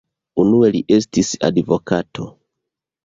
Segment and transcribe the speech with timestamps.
[0.43, 2.27] Unue li estis advokato.